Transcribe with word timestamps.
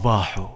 صباحو. 0.00 0.46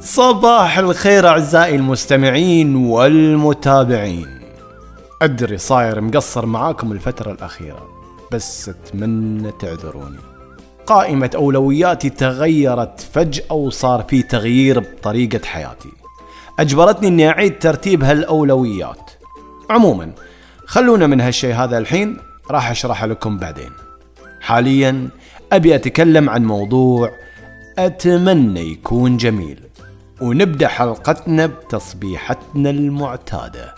صباح 0.00 0.78
الخير 0.78 1.28
أعزائي 1.28 1.76
المستمعين 1.76 2.76
والمتابعين. 2.76 4.40
أدري 5.22 5.58
صاير 5.58 6.00
مقصر 6.00 6.46
معاكم 6.46 6.92
الفترة 6.92 7.32
الأخيرة 7.32 7.88
بس 8.32 8.68
أتمنى 8.68 9.52
تعذروني. 9.60 10.18
قائمة 10.86 11.30
أولوياتي 11.34 12.10
تغيرت 12.10 13.00
فجأة 13.00 13.52
وصار 13.52 14.02
في 14.02 14.22
تغيير 14.22 14.80
بطريقة 14.80 15.40
حياتي. 15.44 16.01
أجبرتني 16.58 17.08
إني 17.08 17.28
أعيد 17.28 17.58
ترتيب 17.58 18.04
هالأولويات. 18.04 19.10
عموما 19.70 20.12
خلونا 20.66 21.06
من 21.06 21.20
هالشيء 21.20 21.54
هذا 21.54 21.78
الحين 21.78 22.18
راح 22.50 22.70
أشرح 22.70 23.04
لكم 23.04 23.38
بعدين. 23.38 23.70
حاليا 24.40 25.08
أبي 25.52 25.74
أتكلم 25.74 26.30
عن 26.30 26.44
موضوع 26.44 27.10
أتمنى 27.78 28.72
يكون 28.72 29.16
جميل. 29.16 29.60
ونبدأ 30.20 30.68
حلقتنا 30.68 31.46
بتصبيحتنا 31.46 32.70
المعتادة. 32.70 33.74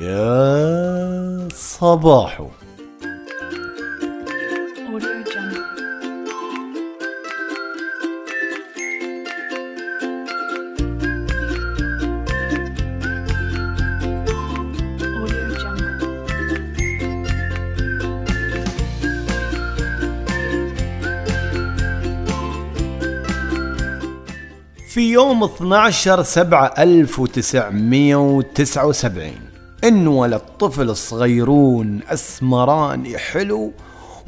يا 0.00 1.48
صباحو. 1.52 2.48
في 24.94 25.12
يوم 25.12 25.44
12 25.44 26.22
7 26.22 26.74
1979 26.78 29.30
انولد 29.84 30.40
طفل 30.58 30.96
صغيرون 30.96 32.00
اسمراني 32.08 33.18
حلو 33.18 33.72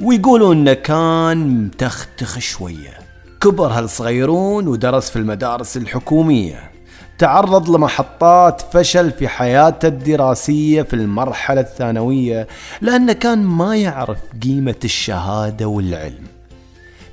ويقولوا 0.00 0.54
إنه 0.54 0.72
كان 0.72 1.64
متختخ 1.64 2.38
شوية. 2.38 2.98
كبر 3.40 3.66
هالصغيرون 3.66 4.68
ودرس 4.68 5.10
في 5.10 5.16
المدارس 5.16 5.76
الحكومية. 5.76 6.70
تعرض 7.18 7.70
لمحطات 7.70 8.60
فشل 8.60 9.10
في 9.10 9.28
حياته 9.28 9.88
الدراسية 9.88 10.82
في 10.82 10.94
المرحلة 10.94 11.60
الثانوية 11.60 12.46
لأنه 12.80 13.12
كان 13.12 13.42
ما 13.42 13.76
يعرف 13.76 14.18
قيمة 14.42 14.74
الشهادة 14.84 15.66
والعلم. 15.66 16.26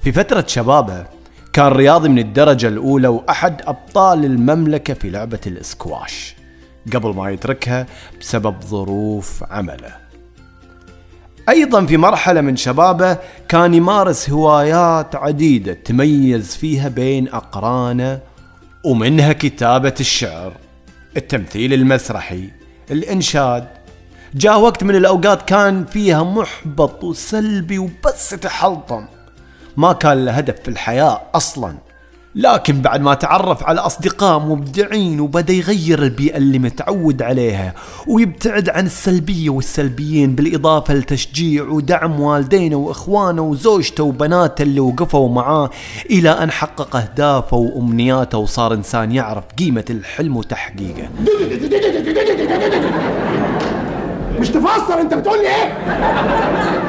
في 0.02 0.12
فترة 0.12 0.46
شبابه 0.48 1.06
كان 1.54 1.68
رياضي 1.68 2.10
من 2.10 2.20
الدرجة 2.20 2.68
الأولى 2.68 3.08
وأحد 3.08 3.62
أبطال 3.68 4.26
المملكة 4.26 4.94
في 4.94 5.10
لعبة 5.10 5.40
الإسكواش. 5.48 6.36
قبل 6.94 7.16
ما 7.16 7.30
يتركها 7.30 7.86
بسبب 8.20 8.56
ظروف 8.62 9.44
عمله. 9.52 9.96
أيضا 11.50 11.86
في 11.86 11.98
مرحلة 11.98 12.42
من 12.42 12.56
شبابه 12.56 13.18
كان 13.50 13.74
يمارس 13.74 14.30
هوايات 14.30 15.16
عديدة 15.16 15.74
تميز 15.74 16.56
فيها 16.56 16.90
بين 16.90 17.28
أقرانه 17.28 18.20
ومنها 18.84 19.34
كتابة 19.34 19.96
الشعر 20.00 20.54
التمثيل 21.18 21.74
المسرحي 21.74 22.50
الإنشاد. 22.92 23.68
جاء 24.36 24.60
وقت 24.60 24.84
من 24.84 24.96
الأوقات 24.96 25.42
كان 25.42 25.86
فيها 25.86 26.24
محبط 26.24 27.04
وسلبي 27.04 27.80
وبس 27.80 28.34
يتحلطم 28.34 29.06
ما 29.78 29.94
كان 29.94 30.26
له 30.26 30.32
هدف 30.32 30.56
في 30.64 30.68
الحياة 30.68 31.22
أصلا. 31.36 31.74
لكن 32.36 32.82
بعد 32.82 33.02
ما 33.02 33.14
تعرف 33.14 33.64
على 33.64 33.80
أصدقاء 33.80 34.40
مبدعين 34.40 35.20
وبدأ 35.20 35.54
يغير 35.54 36.04
البيئة 36.04 36.38
اللي 36.38 36.60
متعود 36.60 37.22
عليها 37.22 37.74
ويبتعد 38.08 38.70
عن 38.70 38.86
السلبية 38.86 39.50
والسلبيين 39.50 40.36
بالإضافة 40.36 40.94
لتشجيع 40.94 41.64
ودعم 41.64 42.20
والدينه 42.20 42.76
وإخوانه 42.76 43.42
وزوجته 43.42 44.04
وبناته 44.04 44.62
اللي 44.62 44.80
وقفوا 44.80 45.30
معاه 45.30 45.70
إلى 46.12 46.30
أن 46.30 46.52
حقق 46.52 46.96
أهدافه 46.96 47.58
وأمنياته 47.58 48.38
وصار 48.38 48.74
إنسان 48.74 49.12
يعرف 49.12 49.44
قيمة 49.60 49.86
الحلم 49.90 50.38
وتحقيقه. 50.38 51.10
مش 54.40 54.50
تفسر 54.50 55.02
أنت 55.02 55.14
بتقول 55.14 55.38
لي 55.40 55.48
إيه؟ 55.48 56.83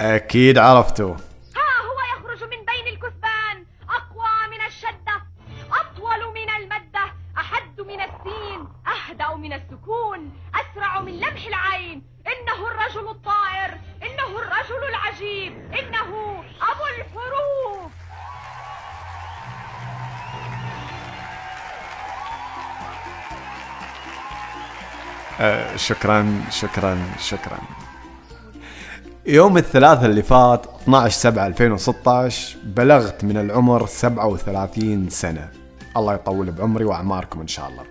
أكيد 0.00 0.58
عرفتوا 0.58 1.14
ها 1.56 1.70
هو 1.86 2.18
يخرج 2.18 2.42
من 2.42 2.64
بين 2.64 2.94
الكثبان. 2.94 3.66
أقوى 3.88 4.48
من 4.50 4.66
الشدة 4.66 5.22
أطول 5.72 6.34
من 6.34 6.50
المدة 6.50 7.12
أحد 7.38 7.80
من 7.80 8.00
السين 8.00 8.68
أهدأ 8.86 9.36
من 9.36 9.52
السكون 9.52 10.32
أسرع 10.54 11.00
من 11.00 11.20
لمح 11.20 11.46
العين. 11.46 12.02
إنه 12.26 12.68
الرجل 12.68 13.08
الطائر 13.08 13.78
إنه 14.02 14.38
الرجل 14.38 14.84
العجيب 14.88 15.52
إنه 15.74 16.44
أبو 16.62 16.86
الحروف. 16.98 17.92
أه 25.40 25.76
شكرا 25.76 26.44
شكرا 26.50 27.12
شكرا. 27.18 27.58
يوم 29.28 29.58
الثلاثاء 29.58 30.06
اللي 30.06 30.22
فات 30.22 30.66
12 30.82 31.18
7 31.18 31.46
2016 31.46 32.56
بلغت 32.64 33.24
من 33.24 33.36
العمر 33.36 33.86
37 33.86 35.08
سنة. 35.08 35.48
الله 35.96 36.14
يطول 36.14 36.50
بعمري 36.50 36.84
وأعماركم 36.84 37.40
إن 37.40 37.46
شاء 37.46 37.68
الله. 37.68 37.84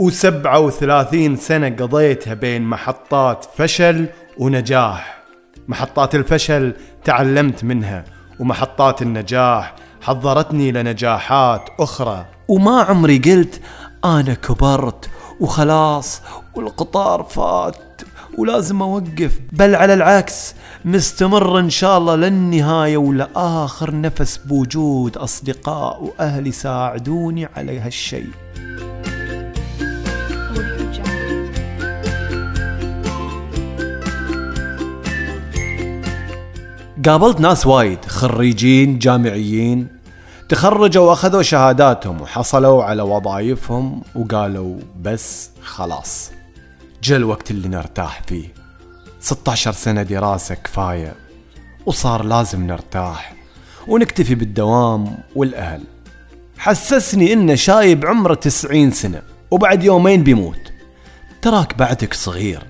و37 0.00 1.38
سنة 1.40 1.68
قضيتها 1.68 2.34
بين 2.34 2.62
محطات 2.62 3.46
فشل 3.56 4.06
ونجاح. 4.38 5.22
محطات 5.68 6.14
الفشل 6.14 6.74
تعلمت 7.04 7.64
منها 7.64 8.04
ومحطات 8.40 9.02
النجاح 9.02 9.74
حضرتني 10.02 10.72
لنجاحات 10.72 11.68
أخرى. 11.80 12.26
وما 12.48 12.82
عمري 12.82 13.18
قلت 13.18 13.60
أنا 14.04 14.34
كبرت 14.34 15.10
وخلاص 15.40 16.22
والقطار 16.54 17.22
فات. 17.22 17.93
ولازم 18.38 18.82
أوقف 18.82 19.40
بل 19.52 19.74
على 19.74 19.94
العكس 19.94 20.54
مستمر 20.84 21.58
إن 21.58 21.70
شاء 21.70 21.98
الله 21.98 22.16
للنهاية 22.16 22.96
ولآخر 22.96 24.00
نفس 24.00 24.36
بوجود 24.36 25.16
أصدقاء 25.16 26.02
وأهل 26.02 26.46
يساعدوني 26.46 27.48
على 27.56 27.78
هالشيء. 27.78 28.30
قابلت 37.06 37.40
ناس 37.40 37.66
وايد 37.66 38.04
خريجين 38.04 38.98
جامعيين 38.98 39.88
تخرجوا 40.48 41.08
وأخذوا 41.08 41.42
شهاداتهم 41.42 42.20
وحصلوا 42.20 42.84
على 42.84 43.02
وظائفهم 43.02 44.02
وقالوا 44.14 44.76
بس 45.02 45.50
خلاص 45.62 46.30
جاء 47.04 47.18
الوقت 47.18 47.50
اللي 47.50 47.68
نرتاح 47.68 48.22
فيه. 48.26 48.54
16 49.20 49.72
سنة 49.72 50.02
دراسة 50.02 50.54
كفاية 50.54 51.14
وصار 51.86 52.24
لازم 52.24 52.66
نرتاح 52.66 53.34
ونكتفي 53.88 54.34
بالدوام 54.34 55.18
والأهل. 55.34 55.82
حسسني 56.58 57.32
إنه 57.32 57.54
شايب 57.54 58.06
عمره 58.06 58.34
90 58.34 58.90
سنة 58.90 59.22
وبعد 59.50 59.84
يومين 59.84 60.22
بيموت. 60.22 60.72
تراك 61.42 61.78
بعدك 61.78 62.14
صغير. 62.14 62.62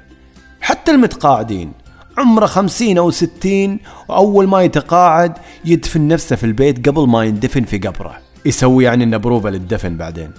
حتى 0.60 0.90
المتقاعدين 0.90 1.72
عمره 2.18 2.46
خمسين 2.46 2.98
أو 2.98 3.10
ستين 3.10 3.80
وأول 4.08 4.48
ما 4.48 4.62
يتقاعد 4.62 5.32
يدفن 5.64 6.08
نفسه 6.08 6.36
في 6.36 6.44
البيت 6.44 6.88
قبل 6.88 7.08
ما 7.08 7.24
يندفن 7.24 7.64
في 7.64 7.78
قبره. 7.78 8.18
يسوي 8.44 8.84
يعني 8.84 9.04
إنه 9.04 9.16
بروفة 9.16 9.50
للدفن 9.50 9.96
بعدين. 9.96 10.30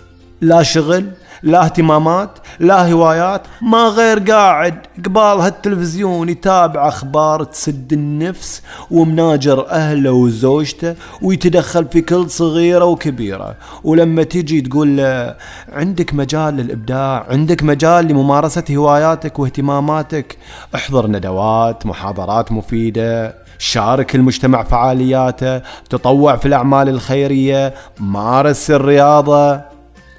لا 0.41 0.63
شغل 0.63 1.11
لا 1.45 1.65
اهتمامات 1.65 2.29
لا 2.59 2.91
هوايات 2.91 3.41
ما 3.61 3.87
غير 3.87 4.19
قاعد 4.19 4.77
قبال 5.05 5.41
هالتلفزيون 5.41 6.29
يتابع 6.29 6.87
أخبار 6.87 7.43
تسد 7.43 7.93
النفس 7.93 8.61
ومناجر 8.91 9.69
أهله 9.69 10.11
وزوجته 10.11 10.95
ويتدخل 11.21 11.85
في 11.87 12.01
كل 12.01 12.29
صغيرة 12.29 12.85
وكبيرة. 12.85 13.55
ولما 13.83 14.23
تيجي 14.23 14.61
تقول 14.61 14.97
له 14.97 15.35
عندك 15.73 16.13
مجال 16.13 16.53
للإبداع 16.57 17.25
عندك 17.29 17.63
مجال 17.63 18.07
لممارسة 18.07 18.63
هواياتك 18.71 19.39
واهتماماتك 19.39 20.37
احضر 20.75 21.07
ندوات 21.07 21.85
محاضرات 21.85 22.51
مفيدة 22.51 23.35
شارك 23.57 24.15
المجتمع 24.15 24.63
فعالياته 24.63 25.61
تطوع 25.89 26.35
في 26.35 26.45
الأعمال 26.45 26.89
الخيرية 26.89 27.73
مارس 27.99 28.71
الرياضة. 28.71 29.74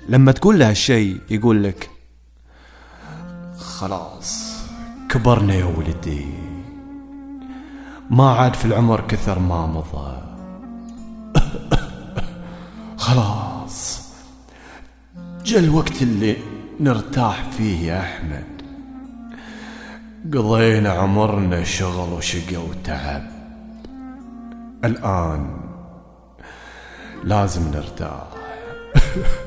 لما 0.09 0.33
تقول 0.33 0.59
له 0.59 0.71
هالشيء 0.71 1.21
يقول 1.31 1.65
لك 1.65 1.91
خلاص 3.59 4.57
كبرنا 5.09 5.55
يا 5.55 5.65
ولدي. 5.65 6.27
ما 8.11 8.31
عاد 8.31 8.55
في 8.55 8.65
العمر 8.65 9.01
كثر 9.01 9.39
ما 9.39 9.67
مضى. 9.67 10.23
خلاص 13.07 14.03
جا 15.45 15.59
الوقت 15.59 16.03
اللي 16.03 16.37
نرتاح 16.81 17.51
فيه 17.51 17.93
يا 17.93 18.01
أحمد. 18.01 18.47
قضينا 20.35 20.91
عمرنا 20.91 21.65
شغل 21.65 22.13
وشقى 22.13 22.57
وتعب. 22.57 23.31
الآن 24.85 25.61
لازم 27.25 27.63
نرتاح. 27.71 28.27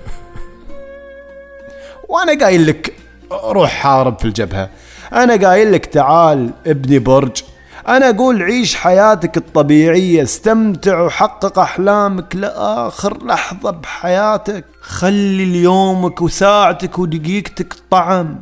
وأنا 2.10 2.46
قايل 2.46 2.68
لك 2.68 2.94
روح 3.32 3.70
حارب 3.70 4.20
في 4.20 4.26
الجبهة. 4.26 4.70
أنا 5.14 5.48
قايل 5.48 5.72
لك 5.72 5.86
تعال 5.86 6.52
ابني 6.68 7.00
برج. 7.00 7.44
أنا 7.88 8.10
أقول 8.10 8.44
عيش 8.44 8.76
حياتك 8.76 9.38
الطبيعية 9.38 10.24
استمتع 10.24 11.02
وحقق 11.02 11.60
أحلامك 11.60 12.36
لآخر 12.36 13.26
لحظة 13.26 13.72
بحياتك. 13.72 14.66
خلي 14.82 15.46
ليومك 15.46 16.22
وساعتك 16.22 17.00
ودقيقتك 17.00 17.74
طعم. 17.92 18.42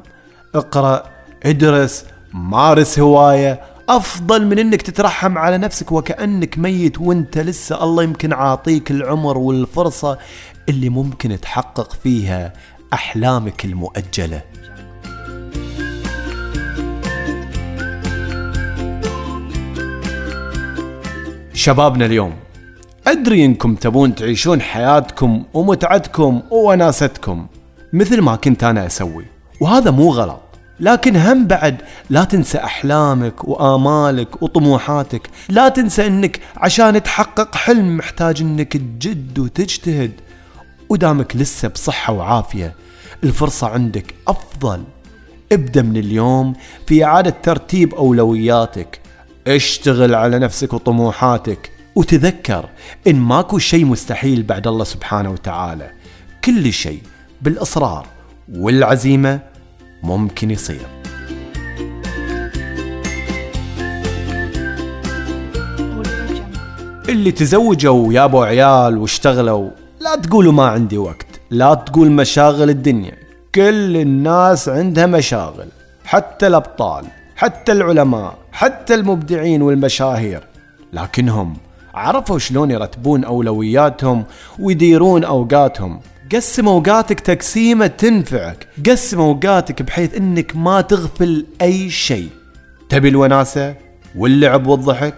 اقرأ 0.56 1.04
ادرس 1.46 2.06
مارس 2.34 3.00
هواية. 3.00 3.62
أفضل 3.90 4.46
من 4.46 4.60
إنك 4.60 4.82
تترحم 4.82 5.38
على 5.38 5.58
نفسك 5.58 5.92
وكأنك 5.92 6.58
ميت 6.58 7.02
وأنت 7.02 7.38
لسه 7.38 7.84
الله 7.84 8.04
يمكن 8.04 8.34
عاطيك 8.34 8.92
العمر 8.92 9.38
والفرصة 9.38 10.18
اللي 10.70 10.90
ممكن 10.90 11.42
تحقق 11.42 11.94
فيها 11.94 12.54
أحلامك 12.94 13.66
المؤجلة. 13.66 14.42
شبابنا 21.54 22.06
اليوم 22.06 22.34
أدري 23.08 23.46
إنكم 23.46 23.76
تبون 23.76 24.16
تعيشون 24.16 24.62
حياتكم 24.62 25.44
ومتعتكم 25.54 26.42
ووناستكم 26.52 27.48
مثل 27.94 28.22
ما 28.22 28.36
كنت 28.36 28.64
أنا 28.64 28.86
أسوي 28.86 29.26
وهذا 29.62 29.92
مو 29.92 30.10
غلط 30.10 30.42
لكن 30.80 31.16
هم 31.16 31.48
بعد 31.48 31.82
لا 32.10 32.24
تنسى 32.24 32.58
أحلامك 32.58 33.48
وآمالك 33.48 34.44
وطموحاتك 34.44 35.30
لا 35.50 35.70
تنسى 35.70 36.08
إنك 36.08 36.40
عشان 36.58 37.04
تحقق 37.04 37.56
حلم 37.56 37.98
محتاج 37.98 38.42
إنك 38.42 38.74
تجد 38.78 39.40
وتجتهد. 39.40 40.12
ودامك 40.90 41.36
لسه 41.36 41.68
بصحة 41.68 42.14
وعافية 42.14 42.76
الفرصة 43.24 43.68
عندك 43.68 44.16
أفضل. 44.28 44.84
ابدأ 45.52 45.82
من 45.82 45.98
اليوم 45.98 46.54
في 46.86 47.06
إعادة 47.06 47.36
ترتيب 47.44 47.94
أولوياتك. 47.96 49.00
اشتغل 49.48 50.16
على 50.16 50.40
نفسك 50.40 50.74
وطموحاتك 50.74 51.72
وتذكر 51.96 52.70
إن 53.08 53.16
ماكو 53.16 53.58
شيء 53.58 53.86
مستحيل 53.86 54.44
بعد 54.44 54.68
الله 54.68 54.84
سبحانه 54.84 55.32
وتعالى. 55.32 55.92
كل 56.46 56.74
شيء 56.74 57.02
بالإصرار 57.42 58.08
والعزيمة 58.54 59.40
ممكن 60.04 60.52
يصير. 60.52 60.88
اللي 67.10 67.32
تزوجوا 67.32 68.08
ويابوا 68.08 68.46
عيال 68.46 68.98
واشتغلوا 68.98 69.70
لا 70.08 70.16
تقولوا 70.16 70.54
ما 70.54 70.66
عندي 70.66 70.98
وقت. 70.98 71.28
لا 71.52 71.74
تقول 71.74 72.12
مشاغل 72.12 72.70
الدنيا. 72.70 73.18
كل 73.56 73.98
الناس 73.98 74.70
عندها 74.70 75.06
مشاغل. 75.06 75.68
حتى 76.06 76.48
الأبطال 76.48 77.06
حتى 77.36 77.72
العلماء 77.72 78.38
حتى 78.52 78.94
المبدعين 78.94 79.62
والمشاهير. 79.62 80.44
لكنهم 80.94 81.58
عرفوا 81.94 82.40
شلون 82.40 82.72
يرتبون 82.72 83.24
أولوياتهم 83.24 84.24
ويديرون 84.60 85.24
أوقاتهم. 85.24 86.00
قسم 86.34 86.68
أوقاتك 86.68 87.20
تقسيمة 87.20 87.88
تنفعك. 87.88 88.68
قسم 88.90 89.20
أوقاتك 89.20 89.82
بحيث 89.82 90.16
أنك 90.16 90.56
ما 90.56 90.82
تغفل 90.82 91.46
أي 91.62 91.90
شيء. 91.90 92.30
تبي 92.90 93.10
الوناسة؟ 93.10 93.76
واللعب 94.16 94.68
والضحك؟ 94.68 95.16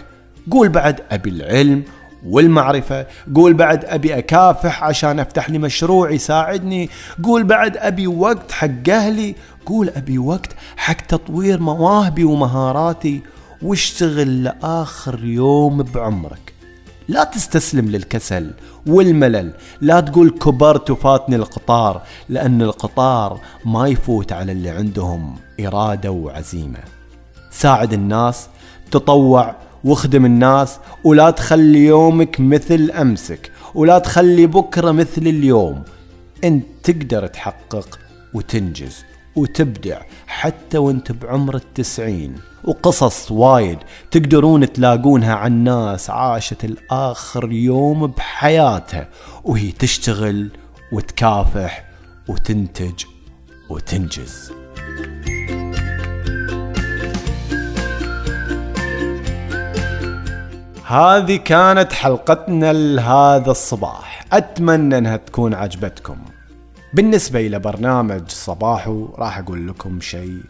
قول 0.51 0.69
بعد 0.69 1.01
أبي 1.11 1.29
العلم 1.29 1.83
والمعرفة. 2.25 3.05
قول 3.35 3.53
بعد 3.53 3.85
أبي 3.85 4.17
أكافح 4.17 4.83
عشان 4.83 5.19
أفتح 5.19 5.49
لي 5.49 5.57
مشروع 5.57 6.11
يساعدني 6.11 6.89
قول 7.23 7.43
بعد 7.43 7.77
أبي 7.77 8.07
وقت 8.07 8.51
حق 8.51 8.89
أهلي. 8.89 9.35
قول 9.65 9.89
أبي 9.89 10.17
وقت 10.17 10.55
حق 10.77 11.01
تطوير 11.01 11.59
مواهبي 11.59 12.23
ومهاراتي. 12.23 13.21
واشتغل 13.61 14.43
لآخر 14.43 15.23
يوم 15.23 15.83
بعمرك. 15.83 16.53
لا 17.07 17.23
تستسلم 17.23 17.85
للكسل 17.85 18.51
والملل. 18.87 19.53
لا 19.81 19.99
تقول 19.99 20.29
كبرت 20.29 20.91
وفاتني 20.91 21.35
القطار 21.35 22.01
لأن 22.29 22.61
القطار 22.61 23.39
ما 23.65 23.87
يفوت 23.87 24.31
على 24.31 24.51
اللي 24.51 24.69
عندهم 24.69 25.35
إرادة 25.59 26.11
وعزيمة. 26.11 26.79
ساعد 27.51 27.93
الناس 27.93 28.47
تطوع 28.91 29.55
واخدم 29.83 30.25
الناس 30.25 30.79
ولا 31.03 31.29
تخلي 31.29 31.85
يومك 31.85 32.39
مثل 32.39 32.91
أمسك 32.91 33.51
ولا 33.75 33.99
تخلي 33.99 34.45
بكرة 34.45 34.91
مثل 34.91 35.21
اليوم. 35.21 35.83
أنت 36.43 36.65
تقدر 36.83 37.27
تحقق 37.27 37.99
وتنجز 38.33 39.03
وتبدع 39.35 40.01
حتى 40.27 40.77
وأنت 40.77 41.11
بعمر 41.11 41.55
التسعين. 41.55 42.35
وقصص 42.63 43.31
وايد 43.31 43.77
تقدرون 44.11 44.73
تلاقونها 44.73 45.33
عن 45.33 45.63
ناس 45.63 46.09
عاشت 46.09 46.65
الآخر 46.65 47.51
يوم 47.51 48.07
بحياتها 48.07 49.09
وهي 49.43 49.71
تشتغل 49.71 50.49
وتكافح 50.91 51.85
وتنتج 52.27 53.03
وتنجز. 53.69 54.51
هذه 60.89 61.35
كانت 61.35 61.93
حلقتنا 61.93 62.73
لهذا 62.73 63.51
الصباح. 63.51 64.25
أتمنى 64.33 64.97
أنها 64.97 65.17
تكون 65.17 65.53
عجبتكم. 65.53 66.17
بالنسبة 66.93 67.39
إلى 67.39 67.59
برنامج 67.59 68.21
صباحو 68.27 69.09
راح 69.17 69.37
أقول 69.37 69.67
لكم 69.67 70.01
شيء 70.01 70.41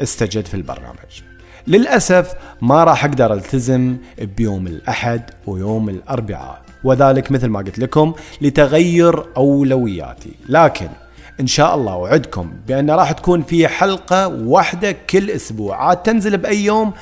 استجد 0.00 0.46
في 0.46 0.54
البرنامج. 0.54 1.22
للأسف 1.66 2.34
ما 2.60 2.84
راح 2.84 3.04
أقدر 3.04 3.32
ألتزم 3.32 3.96
بيوم 4.36 4.66
الأحد 4.66 5.30
ويوم 5.46 5.88
الأربعاء 5.88 6.62
وذلك 6.84 7.32
مثل 7.32 7.46
ما 7.48 7.58
قلت 7.58 7.78
لكم 7.78 8.14
لتغير 8.40 9.24
أولوياتي. 9.36 10.32
لكن 10.48 10.88
إن 11.40 11.46
شاء 11.46 11.74
الله 11.74 11.92
اوعدكم 11.92 12.52
بأن 12.66 12.90
راح 12.90 13.12
تكون 13.12 13.42
في 13.42 13.68
حلقة 13.68 14.28
واحدة 14.28 14.92
كل 15.10 15.30
أسبوع. 15.30 15.76
عاد 15.76 15.96
تنزل 15.96 16.38
بأي 16.38 16.64
يوم 16.64 16.92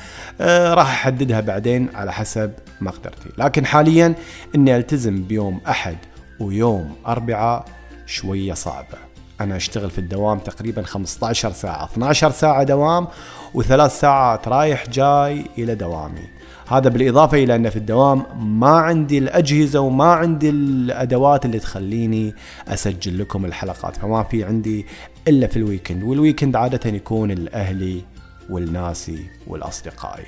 آه 0.41 0.73
راح 0.73 0.89
أحددها 0.89 1.41
بعدين 1.41 1.89
على 1.95 2.13
حسب 2.13 2.51
مقدرتي. 2.81 3.29
لكن 3.37 3.65
حاليا 3.65 4.15
إني 4.55 4.75
ألتزم 4.75 5.23
بيوم 5.23 5.61
أحد 5.69 5.97
ويوم 6.39 6.95
اربعاء 7.07 7.65
شوية 8.05 8.53
صعبة. 8.53 8.97
أنا 9.41 9.55
أشتغل 9.55 9.89
في 9.89 9.99
الدوام 9.99 10.39
تقريبا 10.39 10.81
15 10.81 11.51
ساعة 11.51 11.85
12 11.85 12.31
ساعة 12.31 12.63
دوام 12.63 13.07
وثلاث 13.53 13.99
ساعات 13.99 14.47
رايح 14.47 14.89
جاي 14.89 15.45
إلى 15.57 15.75
دوامي. 15.75 16.38
هذا 16.69 16.89
بالإضافة 16.89 17.43
إلى 17.43 17.55
أن 17.55 17.69
في 17.69 17.75
الدوام 17.75 18.25
ما 18.59 18.69
عندي 18.69 19.17
الأجهزة 19.17 19.79
وما 19.79 20.13
عندي 20.13 20.49
الأدوات 20.49 21.45
اللي 21.45 21.59
تخليني 21.59 22.33
أسجل 22.67 23.19
لكم 23.19 23.45
الحلقات 23.45 23.95
فما 23.97 24.23
في 24.23 24.43
عندي 24.43 24.85
إلا 25.27 25.47
في 25.47 25.57
ال 25.57 25.63
weekend 25.63 26.03
وال 26.03 26.15
weekend 26.15 26.55
عادة 26.55 26.89
يكون 26.89 27.31
لأهلي 27.31 28.01
ولناسي 28.49 29.25
ولأصدقائي 29.47 30.25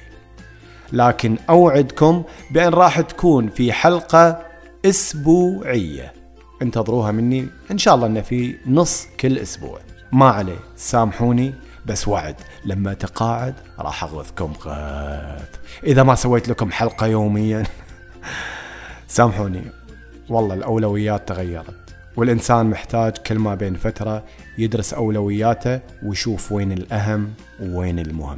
لكن 0.93 1.37
أوعدكم 1.49 2.23
بأن 2.51 2.73
راح 2.73 3.01
تكون 3.01 3.49
في 3.49 3.73
حلقة 3.73 4.45
أسبوعية. 4.85 6.13
انتظروها 6.61 7.11
مني 7.11 7.47
إن 7.71 7.77
شاء 7.77 7.95
الله 7.95 8.07
انه 8.07 8.21
في 8.21 8.55
نص 8.65 9.07
كل 9.19 9.37
أسبوع. 9.37 9.79
ما 10.11 10.25
عليه 10.25 10.59
سامحوني. 10.75 11.53
بس 11.85 12.07
وعد 12.07 12.35
لما 12.65 12.93
تقاعد 12.93 13.53
راح 13.79 14.03
اغثكم 14.03 14.53
غث 14.65 15.49
إذا 15.83 16.03
ما 16.03 16.15
سويت 16.15 16.49
لكم 16.49 16.71
حلقة 16.71 17.07
يوميا 17.07 17.63
سامحوني. 19.07 19.61
والله 20.29 20.55
الأولويات 20.55 21.27
تغيرت 21.27 21.75
والإنسان 22.17 22.65
محتاج 22.65 23.17
كل 23.17 23.39
ما 23.39 23.55
بين 23.55 23.75
فترة 23.75 24.23
يدرس 24.57 24.93
أولوياته 24.93 25.79
ويشوف 26.03 26.51
وين 26.51 26.71
الأهم 26.71 27.33
ووين 27.61 27.99
المهم. 27.99 28.37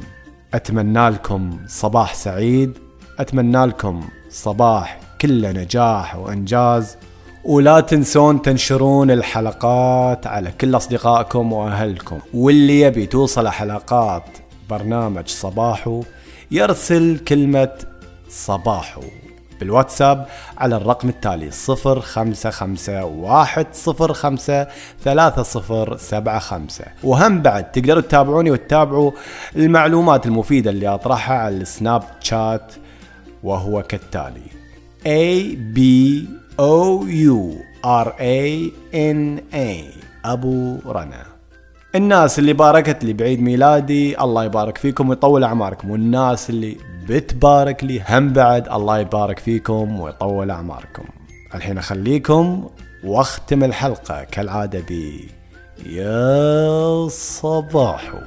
أتمنى 0.54 1.08
لكم 1.08 1.58
صباح 1.66 2.14
سعيد 2.14 2.78
أتمنى 3.18 3.64
لكم 3.66 4.08
صباح 4.30 5.00
كله 5.20 5.52
نجاح 5.52 6.16
وإنجاز. 6.16 6.96
ولا 7.44 7.80
تنسون 7.80 8.42
تنشرون 8.42 9.10
الحلقات 9.10 10.26
على 10.26 10.52
كل 10.60 10.76
أصدقائكم 10.76 11.52
وأهلكم. 11.52 12.18
واللي 12.34 12.80
يبي 12.80 13.06
توصل 13.06 13.48
حلقات 13.48 14.22
برنامج 14.70 15.28
صباحو 15.28 16.02
يرسل 16.50 17.18
كلمة 17.18 17.70
صباحو 18.28 19.02
بالواتساب 19.60 20.26
على 20.58 20.76
الرقم 20.76 21.08
التالي 21.08 21.50
صفر 21.50 22.00
خمسة 22.00 22.50
خمسة 22.50 23.04
واحد 23.04 23.66
صفر 23.72 24.12
خمسة 24.12 24.66
ثلاثة 25.04 25.42
صفر 25.42 25.96
سبعة 25.96 26.38
خمسة. 26.38 26.84
وهم 27.02 27.42
بعد 27.42 27.72
تقدروا 27.72 28.02
تتابعوني 28.02 28.50
وتتابعوا 28.50 29.10
المعلومات 29.56 30.26
المفيدة 30.26 30.70
اللي 30.70 30.88
أطرحها 30.88 31.36
على 31.36 31.56
السناب 31.56 32.02
شات 32.20 32.72
وهو 33.42 33.82
كالتالي. 33.82 34.64
A 35.06 35.56
B 35.76 35.80
O 36.58 37.02
U 37.02 37.56
R 37.84 38.08
A 38.20 38.70
N 38.94 39.40
A. 39.54 39.68
أبو 40.24 40.78
رنا. 40.86 41.26
الناس 41.94 42.38
اللي 42.38 42.52
باركت 42.52 43.04
لي 43.04 43.12
بعيد 43.12 43.40
ميلادي 43.42 44.20
الله 44.20 44.44
يبارك 44.44 44.78
فيكم 44.78 45.10
ويطول 45.10 45.44
أعماركم. 45.44 45.90
والناس 45.90 46.50
اللي 46.50 46.76
بتبارك 47.08 47.84
لي 47.84 48.02
هم 48.08 48.32
بعد 48.32 48.68
الله 48.68 48.98
يبارك 48.98 49.38
فيكم 49.38 50.00
ويطول 50.00 50.50
أعماركم. 50.50 51.04
الحين 51.54 51.78
أخليكم 51.78 52.68
وأختم 53.04 53.64
الحلقة. 53.64 54.24
كالعادة 54.24 54.80
بي 54.80 55.28
يا 55.86 57.08
صباحو. 57.08 58.18